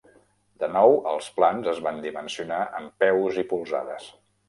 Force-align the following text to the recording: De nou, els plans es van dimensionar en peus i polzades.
De 0.63 0.69
nou, 0.77 0.95
els 1.11 1.27
plans 1.37 1.71
es 1.73 1.83
van 1.89 2.01
dimensionar 2.09 2.65
en 2.83 2.91
peus 3.07 3.43
i 3.45 3.49
polzades. 3.55 4.15